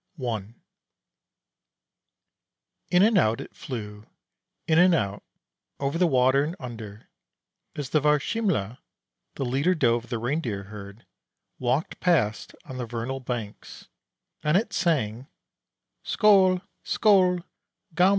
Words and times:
I 0.19 0.55
In 2.89 3.03
and 3.03 3.19
out 3.19 3.39
it 3.39 3.55
flew, 3.55 4.07
in 4.65 4.79
and 4.79 4.95
out, 4.95 5.21
over 5.79 5.99
the 5.99 6.07
water 6.07 6.43
and 6.43 6.55
under, 6.59 7.07
as 7.75 7.91
the 7.91 7.99
Varsimle', 7.99 8.79
the 9.35 9.45
leader 9.45 9.75
doe 9.75 9.93
of 9.97 10.09
the 10.09 10.17
Reindeer 10.17 10.63
herd, 10.63 11.05
walked 11.59 11.99
past 11.99 12.55
on 12.65 12.77
the 12.77 12.87
vernal 12.87 13.19
banks, 13.19 13.89
and 14.41 14.57
it 14.57 14.73
sang: 14.73 15.27
"Skoal! 16.01 16.61
Skoal! 16.83 17.41